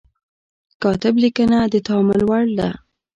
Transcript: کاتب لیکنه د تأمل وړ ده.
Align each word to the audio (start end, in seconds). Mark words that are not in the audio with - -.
کاتب 0.81 1.13
لیکنه 1.23 1.57
د 1.73 1.75
تأمل 1.87 2.19
وړ 2.29 2.43
ده. 2.59 2.69